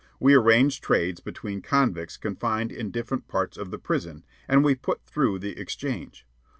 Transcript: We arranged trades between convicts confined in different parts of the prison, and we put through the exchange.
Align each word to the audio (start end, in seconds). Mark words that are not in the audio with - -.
We 0.19 0.33
arranged 0.33 0.83
trades 0.83 1.19
between 1.19 1.61
convicts 1.61 2.17
confined 2.17 2.71
in 2.71 2.89
different 2.89 3.27
parts 3.27 3.55
of 3.55 3.69
the 3.69 3.77
prison, 3.77 4.25
and 4.47 4.63
we 4.63 4.73
put 4.73 5.05
through 5.05 5.37
the 5.37 5.55
exchange. 5.59 6.25